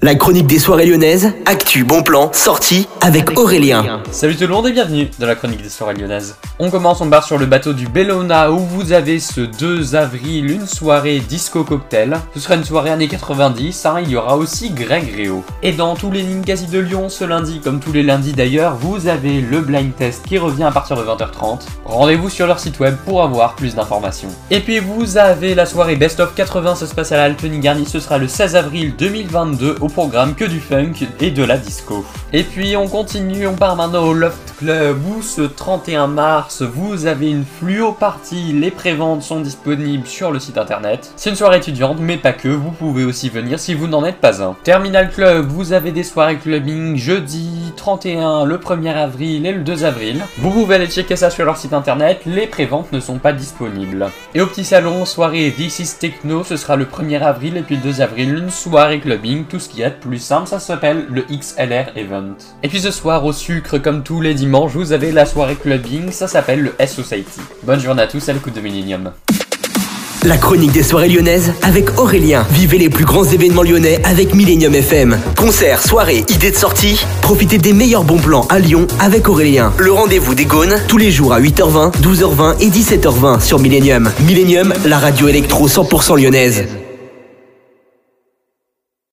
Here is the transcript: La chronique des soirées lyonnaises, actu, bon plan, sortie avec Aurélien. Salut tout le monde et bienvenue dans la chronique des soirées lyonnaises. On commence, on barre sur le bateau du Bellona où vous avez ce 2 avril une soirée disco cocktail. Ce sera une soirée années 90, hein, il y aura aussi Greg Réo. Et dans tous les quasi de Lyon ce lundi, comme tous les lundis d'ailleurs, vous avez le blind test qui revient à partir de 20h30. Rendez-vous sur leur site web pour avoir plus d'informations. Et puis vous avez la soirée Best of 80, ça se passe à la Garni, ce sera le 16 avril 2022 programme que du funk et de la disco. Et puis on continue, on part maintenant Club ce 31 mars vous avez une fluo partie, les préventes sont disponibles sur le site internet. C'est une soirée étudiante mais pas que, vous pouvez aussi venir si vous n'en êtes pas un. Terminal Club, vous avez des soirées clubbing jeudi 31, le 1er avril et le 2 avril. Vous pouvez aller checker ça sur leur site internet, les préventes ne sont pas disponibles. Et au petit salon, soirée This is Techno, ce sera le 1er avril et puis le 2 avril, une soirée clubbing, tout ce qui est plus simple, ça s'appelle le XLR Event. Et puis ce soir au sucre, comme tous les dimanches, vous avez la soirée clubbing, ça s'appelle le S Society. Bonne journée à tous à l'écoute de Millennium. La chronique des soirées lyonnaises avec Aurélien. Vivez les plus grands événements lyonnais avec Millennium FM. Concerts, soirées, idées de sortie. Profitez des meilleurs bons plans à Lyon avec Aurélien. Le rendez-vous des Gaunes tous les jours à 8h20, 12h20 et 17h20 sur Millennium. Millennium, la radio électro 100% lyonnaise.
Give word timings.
La 0.00 0.14
chronique 0.14 0.46
des 0.46 0.60
soirées 0.60 0.86
lyonnaises, 0.86 1.32
actu, 1.44 1.82
bon 1.82 2.04
plan, 2.04 2.30
sortie 2.32 2.86
avec 3.00 3.36
Aurélien. 3.36 4.00
Salut 4.12 4.36
tout 4.36 4.46
le 4.46 4.50
monde 4.50 4.68
et 4.68 4.72
bienvenue 4.72 5.10
dans 5.18 5.26
la 5.26 5.34
chronique 5.34 5.60
des 5.60 5.68
soirées 5.68 5.94
lyonnaises. 5.94 6.36
On 6.60 6.70
commence, 6.70 7.00
on 7.00 7.06
barre 7.06 7.24
sur 7.24 7.36
le 7.36 7.46
bateau 7.46 7.72
du 7.72 7.88
Bellona 7.88 8.52
où 8.52 8.58
vous 8.60 8.92
avez 8.92 9.18
ce 9.18 9.40
2 9.40 9.96
avril 9.96 10.52
une 10.52 10.66
soirée 10.68 11.18
disco 11.18 11.64
cocktail. 11.64 12.16
Ce 12.32 12.38
sera 12.38 12.54
une 12.54 12.62
soirée 12.62 12.90
années 12.90 13.08
90, 13.08 13.86
hein, 13.86 13.96
il 14.00 14.10
y 14.10 14.16
aura 14.16 14.36
aussi 14.36 14.70
Greg 14.70 15.12
Réo. 15.16 15.42
Et 15.64 15.72
dans 15.72 15.96
tous 15.96 16.12
les 16.12 16.24
quasi 16.46 16.66
de 16.66 16.78
Lyon 16.78 17.08
ce 17.08 17.24
lundi, 17.24 17.58
comme 17.58 17.80
tous 17.80 17.92
les 17.92 18.04
lundis 18.04 18.34
d'ailleurs, 18.34 18.76
vous 18.76 19.08
avez 19.08 19.40
le 19.40 19.60
blind 19.60 19.96
test 19.96 20.24
qui 20.24 20.38
revient 20.38 20.64
à 20.64 20.70
partir 20.70 20.96
de 20.96 21.02
20h30. 21.02 21.62
Rendez-vous 21.84 22.30
sur 22.30 22.46
leur 22.46 22.60
site 22.60 22.78
web 22.78 22.94
pour 23.04 23.24
avoir 23.24 23.56
plus 23.56 23.74
d'informations. 23.74 24.30
Et 24.52 24.60
puis 24.60 24.78
vous 24.78 25.16
avez 25.16 25.56
la 25.56 25.66
soirée 25.66 25.96
Best 25.96 26.20
of 26.20 26.36
80, 26.36 26.76
ça 26.76 26.86
se 26.86 26.94
passe 26.94 27.10
à 27.10 27.16
la 27.16 27.34
Garni, 27.34 27.84
ce 27.84 27.98
sera 27.98 28.18
le 28.18 28.28
16 28.28 28.54
avril 28.54 28.94
2022 28.96 29.87
programme 29.88 30.34
que 30.34 30.44
du 30.44 30.60
funk 30.60 31.06
et 31.20 31.30
de 31.30 31.42
la 31.42 31.58
disco. 31.58 32.04
Et 32.32 32.44
puis 32.44 32.76
on 32.76 32.88
continue, 32.88 33.46
on 33.46 33.54
part 33.54 33.76
maintenant 33.76 34.04
Club 34.58 34.98
ce 35.22 35.42
31 35.42 36.08
mars 36.08 36.62
vous 36.62 37.06
avez 37.06 37.30
une 37.30 37.44
fluo 37.44 37.92
partie, 37.92 38.52
les 38.52 38.70
préventes 38.70 39.22
sont 39.22 39.40
disponibles 39.40 40.06
sur 40.06 40.32
le 40.32 40.38
site 40.38 40.58
internet. 40.58 41.12
C'est 41.16 41.30
une 41.30 41.36
soirée 41.36 41.58
étudiante 41.58 41.98
mais 42.00 42.16
pas 42.16 42.32
que, 42.32 42.48
vous 42.48 42.72
pouvez 42.72 43.04
aussi 43.04 43.28
venir 43.28 43.58
si 43.58 43.74
vous 43.74 43.86
n'en 43.86 44.04
êtes 44.04 44.18
pas 44.18 44.42
un. 44.42 44.56
Terminal 44.64 45.10
Club, 45.10 45.46
vous 45.48 45.72
avez 45.72 45.92
des 45.92 46.02
soirées 46.02 46.36
clubbing 46.36 46.96
jeudi 46.96 47.72
31, 47.76 48.44
le 48.44 48.58
1er 48.58 48.94
avril 48.94 49.46
et 49.46 49.52
le 49.52 49.60
2 49.60 49.84
avril. 49.84 50.24
Vous 50.38 50.50
pouvez 50.50 50.74
aller 50.74 50.88
checker 50.88 51.16
ça 51.16 51.30
sur 51.30 51.44
leur 51.44 51.56
site 51.56 51.72
internet, 51.72 52.22
les 52.26 52.46
préventes 52.46 52.92
ne 52.92 53.00
sont 53.00 53.18
pas 53.18 53.32
disponibles. 53.32 54.10
Et 54.34 54.40
au 54.40 54.46
petit 54.46 54.64
salon, 54.64 55.04
soirée 55.04 55.52
This 55.56 55.78
is 55.78 55.98
Techno, 55.98 56.42
ce 56.44 56.56
sera 56.56 56.76
le 56.76 56.84
1er 56.84 57.20
avril 57.20 57.56
et 57.56 57.62
puis 57.62 57.76
le 57.76 57.82
2 57.82 58.00
avril, 58.00 58.36
une 58.36 58.50
soirée 58.50 59.00
clubbing, 59.00 59.44
tout 59.44 59.60
ce 59.60 59.68
qui 59.68 59.82
est 59.82 59.90
plus 60.00 60.18
simple, 60.18 60.48
ça 60.48 60.58
s'appelle 60.58 61.06
le 61.10 61.22
XLR 61.22 61.96
Event. 61.96 62.34
Et 62.62 62.68
puis 62.68 62.80
ce 62.80 62.90
soir 62.90 63.24
au 63.24 63.32
sucre, 63.32 63.78
comme 63.78 64.02
tous 64.02 64.20
les 64.20 64.34
dimanches, 64.34 64.47
vous 64.50 64.92
avez 64.92 65.12
la 65.12 65.26
soirée 65.26 65.56
clubbing, 65.56 66.10
ça 66.10 66.26
s'appelle 66.26 66.62
le 66.62 66.74
S 66.78 66.94
Society. 66.94 67.40
Bonne 67.62 67.80
journée 67.80 68.02
à 68.02 68.06
tous 68.06 68.28
à 68.28 68.32
l'écoute 68.32 68.54
de 68.54 68.60
Millennium. 68.60 69.12
La 70.24 70.36
chronique 70.36 70.72
des 70.72 70.82
soirées 70.82 71.08
lyonnaises 71.08 71.52
avec 71.62 71.98
Aurélien. 71.98 72.44
Vivez 72.50 72.78
les 72.78 72.88
plus 72.88 73.04
grands 73.04 73.24
événements 73.24 73.62
lyonnais 73.62 74.00
avec 74.04 74.34
Millennium 74.34 74.74
FM. 74.74 75.18
Concerts, 75.36 75.82
soirées, 75.82 76.24
idées 76.28 76.50
de 76.50 76.56
sortie. 76.56 77.04
Profitez 77.22 77.58
des 77.58 77.72
meilleurs 77.72 78.04
bons 78.04 78.18
plans 78.18 78.46
à 78.48 78.58
Lyon 78.58 78.86
avec 79.00 79.28
Aurélien. 79.28 79.72
Le 79.78 79.92
rendez-vous 79.92 80.34
des 80.34 80.46
Gaunes 80.46 80.76
tous 80.88 80.98
les 80.98 81.12
jours 81.12 81.32
à 81.34 81.40
8h20, 81.40 82.00
12h20 82.00 82.60
et 82.60 82.68
17h20 82.68 83.40
sur 83.40 83.60
Millennium. 83.60 84.10
Millennium, 84.26 84.72
la 84.86 84.98
radio 84.98 85.28
électro 85.28 85.68
100% 85.68 86.20
lyonnaise. 86.20 86.64